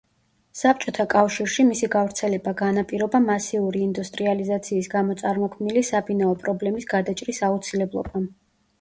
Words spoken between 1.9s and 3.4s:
გავრცელება განაპირობა